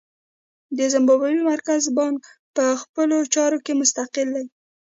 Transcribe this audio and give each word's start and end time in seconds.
د 0.77 0.79
زیمبابوې 0.93 1.41
مرکزي 1.51 1.89
بانک 1.99 2.21
په 2.55 2.65
خپلو 2.81 3.17
چارو 3.33 3.57
کې 3.65 3.79
مستقل 3.81 4.27
دی. 4.35 4.45